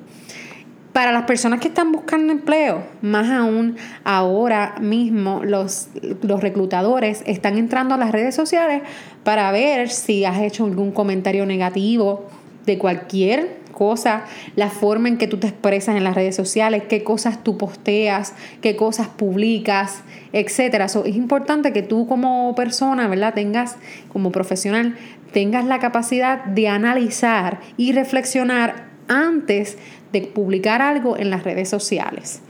Para 0.92 1.12
las 1.12 1.24
personas 1.24 1.60
que 1.60 1.68
están 1.68 1.92
buscando 1.92 2.32
empleo, 2.32 2.82
más 3.02 3.28
aún 3.30 3.76
ahora 4.02 4.76
mismo 4.80 5.42
los, 5.44 5.88
los 6.22 6.40
reclutadores 6.40 7.22
están 7.26 7.58
entrando 7.58 7.94
a 7.94 7.98
las 7.98 8.12
redes 8.12 8.34
sociales 8.34 8.82
para 9.22 9.50
ver 9.52 9.90
si 9.90 10.24
has 10.24 10.40
hecho 10.40 10.64
algún 10.64 10.92
comentario 10.92 11.44
negativo 11.44 12.24
de 12.64 12.78
cualquier 12.78 13.65
cosa, 13.76 14.24
la 14.56 14.70
forma 14.70 15.08
en 15.08 15.18
que 15.18 15.28
tú 15.28 15.36
te 15.36 15.46
expresas 15.46 15.96
en 15.96 16.02
las 16.02 16.14
redes 16.14 16.34
sociales, 16.34 16.82
qué 16.88 17.04
cosas 17.04 17.44
tú 17.44 17.56
posteas, 17.56 18.34
qué 18.60 18.74
cosas 18.74 19.08
publicas, 19.08 20.02
etcétera. 20.32 20.86
es 20.86 21.16
importante 21.16 21.72
que 21.72 21.82
tú 21.82 22.08
como 22.08 22.54
persona, 22.54 23.06
¿verdad? 23.06 23.34
Tengas 23.34 23.76
como 24.12 24.32
profesional 24.32 24.96
tengas 25.36 25.66
la 25.66 25.78
capacidad 25.78 26.44
de 26.46 26.68
analizar 26.68 27.60
y 27.76 27.92
reflexionar 27.92 28.86
antes 29.06 29.76
de 30.10 30.22
publicar 30.22 30.80
algo 30.80 31.18
en 31.18 31.28
las 31.28 31.44
redes 31.44 31.68
sociales. 31.68 32.40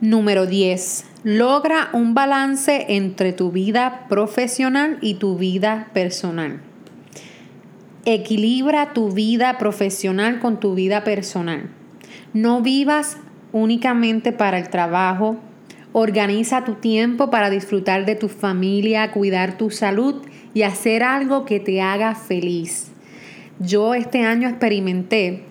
Número 0.00 0.46
10. 0.46 1.04
Logra 1.22 1.90
un 1.92 2.14
balance 2.14 2.86
entre 2.88 3.32
tu 3.32 3.52
vida 3.52 4.06
profesional 4.08 4.98
y 5.00 5.14
tu 5.14 5.36
vida 5.36 5.88
personal. 5.92 6.60
Equilibra 8.06 8.94
tu 8.94 9.10
vida 9.10 9.58
profesional 9.58 10.40
con 10.40 10.58
tu 10.58 10.74
vida 10.74 11.04
personal. 11.04 11.68
No 12.32 12.62
vivas 12.62 13.18
únicamente 13.52 14.32
para 14.32 14.58
el 14.58 14.70
trabajo. 14.70 15.36
Organiza 15.92 16.64
tu 16.64 16.76
tiempo 16.76 17.30
para 17.30 17.50
disfrutar 17.50 18.06
de 18.06 18.14
tu 18.14 18.28
familia, 18.28 19.10
cuidar 19.12 19.58
tu 19.58 19.70
salud 19.70 20.22
y 20.54 20.62
hacer 20.62 21.02
algo 21.02 21.44
que 21.44 21.60
te 21.60 21.82
haga 21.82 22.14
feliz. 22.14 22.90
Yo 23.58 23.94
este 23.94 24.24
año 24.24 24.48
experimenté 24.48 25.44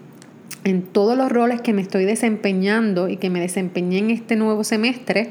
en 0.63 0.81
todos 0.81 1.15
los 1.15 1.31
roles 1.31 1.61
que 1.61 1.73
me 1.73 1.81
estoy 1.81 2.05
desempeñando 2.05 3.09
y 3.09 3.17
que 3.17 3.29
me 3.29 3.39
desempeñé 3.39 3.99
en 3.99 4.09
este 4.09 4.35
nuevo 4.35 4.63
semestre, 4.63 5.29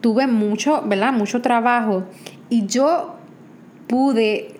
tuve 0.00 0.26
mucho, 0.26 0.82
¿verdad? 0.86 1.12
Mucho 1.12 1.42
trabajo 1.42 2.04
y 2.48 2.66
yo 2.66 3.16
pude 3.88 4.59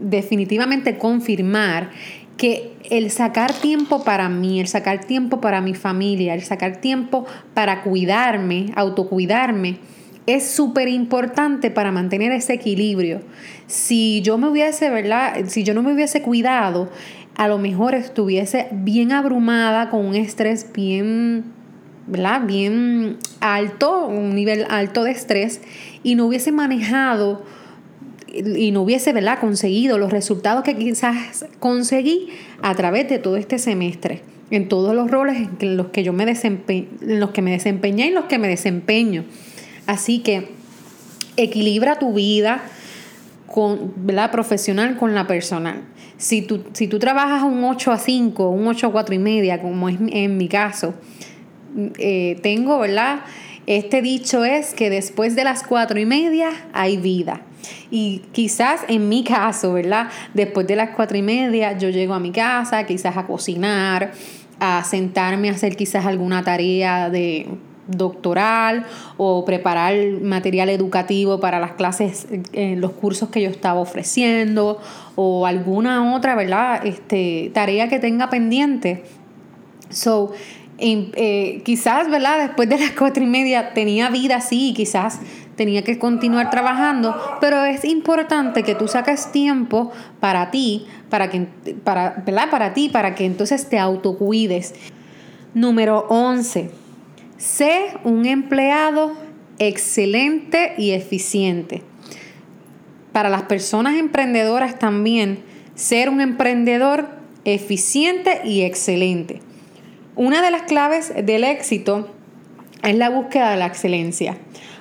definitivamente 0.00 0.98
confirmar 0.98 1.90
que 2.36 2.72
el 2.88 3.10
sacar 3.10 3.52
tiempo 3.52 4.02
para 4.02 4.28
mí, 4.30 4.60
el 4.60 4.66
sacar 4.66 5.04
tiempo 5.04 5.40
para 5.40 5.60
mi 5.60 5.74
familia, 5.74 6.34
el 6.34 6.42
sacar 6.42 6.80
tiempo 6.80 7.26
para 7.52 7.82
cuidarme, 7.82 8.72
autocuidarme, 8.76 9.78
es 10.26 10.48
súper 10.48 10.88
importante 10.88 11.70
para 11.70 11.92
mantener 11.92 12.32
ese 12.32 12.54
equilibrio. 12.54 13.20
Si 13.66 14.22
yo 14.22 14.38
me 14.38 14.48
hubiese, 14.48 14.88
¿verdad? 14.90 15.44
Si 15.48 15.64
yo 15.64 15.74
no 15.74 15.82
me 15.82 15.92
hubiese 15.92 16.22
cuidado, 16.22 16.88
a 17.36 17.46
lo 17.48 17.58
mejor 17.58 17.94
estuviese 17.94 18.68
bien 18.72 19.12
abrumada 19.12 19.90
con 19.90 20.04
un 20.04 20.14
estrés 20.14 20.72
bien, 20.72 21.44
¿verdad? 22.06 22.42
Bien 22.46 23.18
alto, 23.40 24.06
un 24.06 24.34
nivel 24.34 24.66
alto 24.70 25.04
de 25.04 25.10
estrés 25.10 25.60
y 26.02 26.14
no 26.14 26.26
hubiese 26.26 26.52
manejado 26.52 27.42
y 28.32 28.70
no 28.70 28.82
hubiese 28.82 29.12
¿verdad? 29.12 29.38
conseguido 29.38 29.98
los 29.98 30.10
resultados 30.10 30.62
que 30.62 30.76
quizás 30.76 31.46
conseguí 31.58 32.28
a 32.62 32.74
través 32.74 33.08
de 33.08 33.18
todo 33.18 33.36
este 33.36 33.58
semestre, 33.58 34.22
en 34.50 34.68
todos 34.68 34.94
los 34.94 35.10
roles 35.10 35.48
en 35.60 35.76
los 35.76 35.88
que 35.88 36.02
yo 36.02 36.12
me 36.12 36.26
desempeñé, 36.26 36.88
en 37.00 37.20
los 37.20 37.30
que 37.30 37.42
me 37.42 37.52
desempeñé 37.52 38.06
y 38.06 38.08
en 38.08 38.14
los 38.14 38.24
que 38.24 38.38
me 38.38 38.48
desempeño. 38.48 39.24
Así 39.86 40.20
que 40.20 40.48
equilibra 41.36 41.98
tu 41.98 42.12
vida 42.12 42.62
con, 43.46 43.92
la 44.06 44.30
profesional 44.30 44.96
con 44.96 45.14
la 45.14 45.26
personal. 45.26 45.82
Si 46.16 46.42
tú, 46.42 46.64
si 46.72 46.86
tú 46.86 46.98
trabajas 46.98 47.42
un 47.42 47.64
8 47.64 47.92
a 47.92 47.98
5, 47.98 48.48
un 48.50 48.66
8 48.66 48.88
a 48.88 48.92
4 48.92 49.14
y 49.14 49.18
media, 49.18 49.60
como 49.60 49.88
es 49.88 49.96
en 50.00 50.36
mi 50.36 50.48
caso, 50.48 50.94
eh, 51.98 52.38
tengo, 52.42 52.78
¿verdad? 52.78 53.20
Este 53.66 54.02
dicho 54.02 54.44
es 54.44 54.74
que 54.74 54.90
después 54.90 55.36
de 55.36 55.44
las 55.44 55.62
4 55.62 55.98
y 55.98 56.06
media 56.06 56.50
hay 56.72 56.96
vida. 56.96 57.42
Y 57.90 58.22
quizás 58.32 58.82
en 58.88 59.08
mi 59.08 59.24
caso, 59.24 59.72
¿verdad? 59.72 60.08
Después 60.34 60.66
de 60.66 60.76
las 60.76 60.90
4 60.90 61.16
y 61.16 61.22
media 61.22 61.76
yo 61.76 61.88
llego 61.90 62.14
a 62.14 62.20
mi 62.20 62.32
casa, 62.32 62.84
quizás 62.84 63.16
a 63.16 63.26
cocinar, 63.26 64.12
a 64.58 64.84
sentarme 64.84 65.48
a 65.48 65.52
hacer 65.52 65.76
quizás 65.76 66.06
alguna 66.06 66.44
tarea 66.44 67.10
de 67.10 67.46
doctoral 67.90 68.86
o 69.16 69.44
preparar 69.44 69.94
material 70.22 70.68
educativo 70.68 71.40
para 71.40 71.58
las 71.58 71.72
clases, 71.72 72.28
eh, 72.52 72.76
los 72.76 72.92
cursos 72.92 73.30
que 73.30 73.42
yo 73.42 73.50
estaba 73.50 73.80
ofreciendo 73.80 74.78
o 75.16 75.46
alguna 75.46 76.14
otra, 76.14 76.34
¿verdad? 76.34 76.86
Este, 76.86 77.50
tarea 77.52 77.88
que 77.88 77.98
tenga 77.98 78.30
pendiente. 78.30 79.02
So, 79.88 80.32
eh, 80.78 81.62
quizás, 81.64 82.08
¿verdad? 82.10 82.38
Después 82.46 82.68
de 82.68 82.78
las 82.78 82.92
cuatro 82.92 83.22
y 83.22 83.26
media 83.26 83.74
tenía 83.74 84.08
vida, 84.08 84.40
sí, 84.40 84.72
quizás 84.74 85.20
tenía 85.60 85.84
que 85.84 85.98
continuar 85.98 86.48
trabajando, 86.48 87.14
pero 87.38 87.66
es 87.66 87.84
importante 87.84 88.62
que 88.62 88.74
tú 88.74 88.88
saques 88.88 89.30
tiempo 89.30 89.92
para 90.18 90.50
ti, 90.50 90.86
para 91.10 91.28
que, 91.28 91.48
para, 91.84 92.22
¿verdad? 92.24 92.48
Para 92.50 92.72
ti, 92.72 92.88
para 92.88 93.14
que 93.14 93.26
entonces 93.26 93.68
te 93.68 93.78
autocuides. 93.78 94.74
Número 95.52 96.06
11. 96.08 96.70
Sé 97.36 97.88
un 98.04 98.24
empleado 98.24 99.12
excelente 99.58 100.72
y 100.78 100.92
eficiente. 100.92 101.82
Para 103.12 103.28
las 103.28 103.42
personas 103.42 103.98
emprendedoras 103.98 104.78
también, 104.78 105.40
ser 105.74 106.08
un 106.08 106.22
emprendedor 106.22 107.06
eficiente 107.44 108.40
y 108.46 108.62
excelente. 108.62 109.42
Una 110.16 110.40
de 110.40 110.52
las 110.52 110.62
claves 110.62 111.12
del 111.22 111.44
éxito 111.44 112.08
es 112.82 112.96
la 112.96 113.10
búsqueda 113.10 113.50
de 113.50 113.58
la 113.58 113.66
excelencia. 113.66 114.38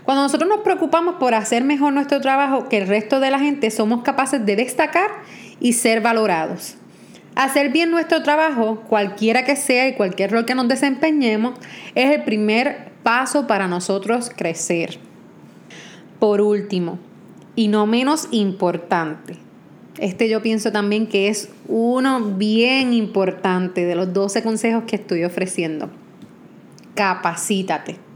Cuando 0.09 0.23
nosotros 0.23 0.49
nos 0.49 0.61
preocupamos 0.61 1.17
por 1.19 1.35
hacer 1.35 1.63
mejor 1.63 1.93
nuestro 1.93 2.19
trabajo 2.19 2.67
que 2.67 2.79
el 2.79 2.87
resto 2.87 3.19
de 3.19 3.29
la 3.29 3.37
gente, 3.37 3.69
somos 3.69 4.01
capaces 4.01 4.43
de 4.43 4.55
destacar 4.55 5.11
y 5.59 5.73
ser 5.73 6.01
valorados. 6.01 6.77
Hacer 7.35 7.69
bien 7.69 7.91
nuestro 7.91 8.23
trabajo, 8.23 8.81
cualquiera 8.89 9.45
que 9.45 9.55
sea 9.55 9.87
y 9.87 9.93
cualquier 9.93 10.31
rol 10.31 10.45
que 10.45 10.55
nos 10.55 10.67
desempeñemos, 10.67 11.59
es 11.93 12.09
el 12.09 12.23
primer 12.23 12.89
paso 13.03 13.45
para 13.45 13.67
nosotros 13.67 14.31
crecer. 14.35 14.97
Por 16.17 16.41
último, 16.41 16.97
y 17.55 17.67
no 17.67 17.85
menos 17.85 18.29
importante, 18.31 19.35
este 19.99 20.27
yo 20.27 20.41
pienso 20.41 20.71
también 20.71 21.05
que 21.05 21.27
es 21.27 21.49
uno 21.67 22.19
bien 22.19 22.93
importante 22.93 23.85
de 23.85 23.93
los 23.93 24.11
12 24.11 24.41
consejos 24.41 24.85
que 24.87 24.95
estoy 24.95 25.23
ofreciendo. 25.23 25.91
Capacítate. 26.95 28.08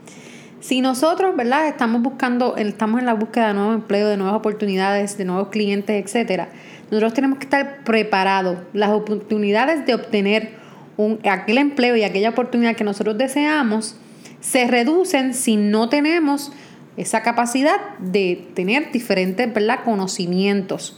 Si 0.63 0.79
nosotros, 0.79 1.35
¿verdad? 1.35 1.67
Estamos 1.67 2.01
buscando, 2.01 2.55
estamos 2.55 3.01
en 3.01 3.05
la 3.05 3.15
búsqueda 3.15 3.49
de 3.49 3.53
nuevo 3.53 3.73
empleo, 3.73 4.07
de 4.07 4.15
nuevas 4.15 4.37
oportunidades, 4.37 5.17
de 5.17 5.25
nuevos 5.25 5.49
clientes, 5.49 6.01
etcétera, 6.01 6.47
nosotros 6.89 7.13
tenemos 7.13 7.37
que 7.37 7.43
estar 7.43 7.83
preparados. 7.83 8.59
Las 8.71 8.91
oportunidades 8.91 9.85
de 9.85 9.93
obtener 9.93 10.51
un, 10.95 11.19
aquel 11.29 11.57
empleo 11.57 11.97
y 11.97 12.03
aquella 12.03 12.29
oportunidad 12.29 12.77
que 12.77 12.85
nosotros 12.85 13.17
deseamos 13.17 13.97
se 14.39 14.65
reducen 14.65 15.33
si 15.33 15.57
no 15.57 15.89
tenemos 15.89 16.53
esa 16.95 17.23
capacidad 17.23 17.97
de 17.99 18.47
tener 18.53 18.89
diferentes 18.93 19.53
¿verdad? 19.53 19.81
conocimientos. 19.83 20.97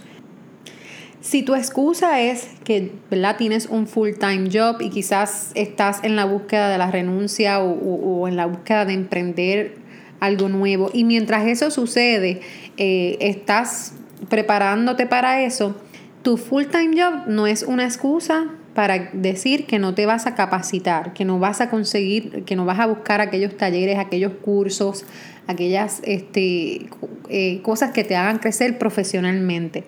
Si 1.26 1.42
tu 1.42 1.56
excusa 1.56 2.22
es 2.22 2.50
que 2.64 2.92
tienes 3.40 3.66
un 3.66 3.88
full-time 3.88 4.48
job 4.54 4.80
y 4.80 4.92
quizás 4.92 5.50
estás 5.56 6.04
en 6.04 6.16
la 6.16 6.26
búsqueda 6.26 6.70
de 6.70 6.78
la 6.78 6.92
renuncia 6.92 7.62
o, 7.62 8.28
en 8.28 8.36
la 8.36 8.46
búsqueda 8.46 8.86
de 8.86 8.94
emprender 8.94 9.74
algo 10.20 10.50
nuevo 10.50 10.92
y 10.94 11.04
mientras 11.04 11.48
eso 11.48 11.72
sucede, 11.72 12.42
eh, 12.78 13.18
estás 13.22 13.96
preparándote 14.30 15.08
para 15.08 15.42
eso, 15.42 15.76
tu 16.22 16.38
full-time 16.38 16.96
job 16.96 17.28
no 17.28 17.48
es 17.48 17.64
una 17.64 17.86
excusa 17.86 18.46
para 18.76 19.10
decir 19.14 19.66
que 19.66 19.80
no 19.80 19.96
te 19.96 20.06
vas 20.06 20.28
a 20.28 20.36
capacitar, 20.36 21.14
que 21.14 21.26
no 21.26 21.40
vas 21.40 21.60
a 21.60 21.72
conseguir, 21.72 22.44
que 22.44 22.56
no 22.56 22.66
vas 22.66 22.80
a 22.80 22.86
buscar 22.86 23.20
aquellos 23.22 23.58
talleres, 23.58 23.98
aquellos 23.98 24.34
cursos, 24.44 25.06
aquellas 25.48 26.02
este, 26.04 26.88
eh, 27.30 27.62
cosas 27.64 27.94
que 27.94 28.04
te 28.04 28.16
hagan 28.16 28.38
crecer 28.38 28.78
profesionalmente. 28.78 29.86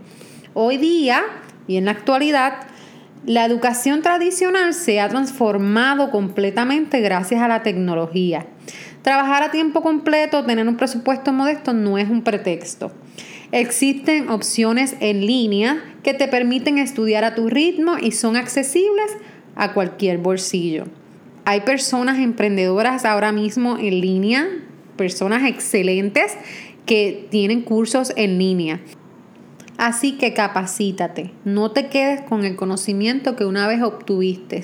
Hoy 0.59 0.77
día 0.77 1.21
y 1.67 1.77
en 1.77 1.85
la 1.85 1.91
actualidad, 1.91 2.65
la 3.27 3.45
educación 3.45 4.01
tradicional 4.01 4.73
se 4.73 4.99
ha 4.99 5.07
transformado 5.07 6.09
completamente 6.09 6.99
gracias 6.99 7.43
a 7.43 7.47
la 7.47 7.61
tecnología. 7.61 8.47
Trabajar 9.03 9.43
a 9.43 9.51
tiempo 9.51 9.83
completo, 9.83 10.43
tener 10.45 10.67
un 10.67 10.75
presupuesto 10.75 11.31
modesto 11.31 11.73
no 11.73 11.99
es 11.99 12.09
un 12.09 12.23
pretexto. 12.23 12.91
Existen 13.51 14.29
opciones 14.29 14.95
en 14.99 15.27
línea 15.27 15.77
que 16.01 16.15
te 16.15 16.27
permiten 16.27 16.79
estudiar 16.79 17.23
a 17.23 17.35
tu 17.35 17.49
ritmo 17.49 17.99
y 18.01 18.11
son 18.11 18.35
accesibles 18.35 19.15
a 19.55 19.73
cualquier 19.73 20.17
bolsillo. 20.17 20.85
Hay 21.45 21.61
personas 21.61 22.17
emprendedoras 22.17 23.05
ahora 23.05 23.31
mismo 23.31 23.77
en 23.77 24.01
línea, 24.01 24.47
personas 24.95 25.47
excelentes 25.47 26.35
que 26.87 27.27
tienen 27.29 27.61
cursos 27.61 28.11
en 28.15 28.39
línea. 28.39 28.79
Así 29.77 30.13
que 30.13 30.33
capacítate, 30.33 31.31
no 31.45 31.69
te 31.69 31.87
quedes 31.87 32.21
con 32.21 32.43
el 32.43 32.55
conocimiento 32.55 33.35
que 33.35 33.45
una 33.45 33.67
vez 33.67 33.83
obtuviste 33.83 34.63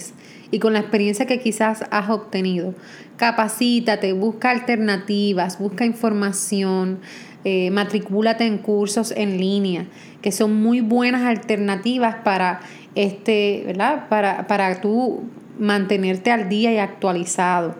y 0.49 0.58
con 0.58 0.73
la 0.73 0.80
experiencia 0.80 1.28
que 1.28 1.39
quizás 1.39 1.84
has 1.91 2.10
obtenido. 2.10 2.73
Capacítate, 3.17 4.13
busca 4.13 4.49
alternativas, 4.49 5.60
busca 5.60 5.86
información, 5.86 6.99
eh, 7.43 7.69
matricúlate 7.69 8.47
en 8.47 8.58
cursos 8.58 9.13
en 9.15 9.38
línea, 9.38 9.86
que 10.23 10.32
son 10.32 10.56
muy 10.56 10.82
buenas 10.82 11.21
alternativas 11.21 12.15
para 12.23 12.62
este, 12.95 13.63
¿verdad? 13.67 14.08
Para, 14.10 14.47
para 14.47 14.82
tú 14.82 15.23
mantenerte 15.60 16.32
al 16.32 16.49
día 16.49 16.73
y 16.73 16.80
actualizado. 16.80 17.76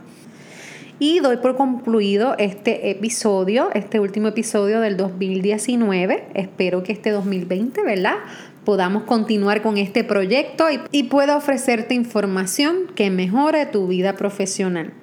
Y 1.06 1.20
doy 1.20 1.36
por 1.36 1.58
concluido 1.58 2.34
este 2.38 2.90
episodio, 2.90 3.70
este 3.74 4.00
último 4.00 4.30
episodio 4.30 4.80
del 4.80 4.96
2019. 4.96 6.28
Espero 6.34 6.82
que 6.82 6.94
este 6.94 7.10
2020, 7.10 7.84
¿verdad? 7.84 8.16
Podamos 8.64 9.04
continuar 9.04 9.62
con 9.62 9.78
este 9.78 10.06
proyecto 10.06 10.68
y, 10.94 11.04
pueda 11.04 11.36
ofrecerte 11.36 11.94
información 11.94 12.88
que 12.96 13.10
mejore 13.10 13.66
tu 13.66 13.86
vida 13.88 14.16
profesional. 14.16 14.94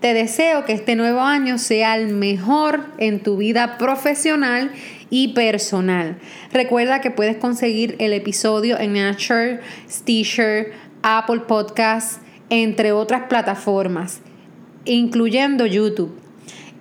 Te 0.00 0.14
deseo 0.14 0.64
que 0.64 0.72
este 0.72 0.96
nuevo 0.96 1.20
año 1.20 1.58
sea 1.58 1.98
el 1.98 2.08
mejor 2.14 2.86
en 2.96 3.22
tu 3.22 3.36
vida 3.36 3.76
profesional 3.76 4.72
y 5.10 5.34
personal. 5.34 6.16
Recuerda 6.54 7.02
que 7.02 7.10
puedes 7.10 7.36
conseguir 7.36 7.96
el 7.98 8.14
episodio 8.14 8.80
en 8.80 8.94
Nature, 8.94 9.60
Stitcher, 9.86 10.72
Apple 11.02 11.40
Podcasts, 11.40 12.20
entre 12.48 12.92
otras 12.92 13.24
plataformas 13.28 14.22
incluyendo 14.84 15.66
YouTube. 15.66 16.12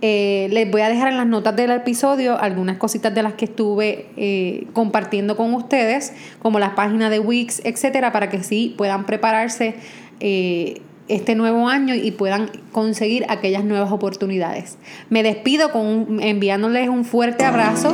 Eh, 0.04 0.48
les 0.52 0.70
voy 0.72 0.82
a 0.82 0.90
dejar 0.90 1.10
en 1.10 1.18
las 1.18 1.28
notas 1.28 1.56
del 1.56 1.70
episodio 1.70 2.40
algunas 2.40 2.78
cositas 2.78 3.14
de 3.14 3.22
las 3.22 3.34
que 3.34 3.46
estuve 3.46 4.08
eh, 4.18 4.66
compartiendo 4.74 5.38
con 5.38 5.54
ustedes, 5.54 6.14
como 6.40 6.58
las 6.58 6.72
páginas 6.72 7.12
de 7.12 7.20
Wix, 7.20 7.62
etcétera, 7.64 8.12
para 8.12 8.30
que 8.30 8.44
sí 8.44 8.74
puedan 8.78 9.06
prepararse 9.06 9.76
eh, 10.20 10.82
este 11.08 11.36
nuevo 11.36 11.68
año 11.68 11.94
y 11.94 12.12
puedan 12.12 12.50
conseguir 12.72 13.26
aquellas 13.30 13.64
nuevas 13.64 13.92
oportunidades. 13.92 14.78
Me 15.10 15.22
despido 15.22 15.72
con 15.72 16.20
enviándoles 16.20 16.90
un 16.90 17.06
fuerte 17.06 17.44
abrazo 17.44 17.94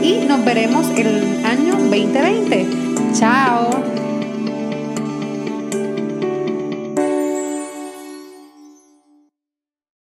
y 0.00 0.26
nos 0.26 0.44
veremos 0.44 0.86
el 0.96 1.44
año 1.44 1.74
2020. 1.76 2.66
Chao. 3.14 4.07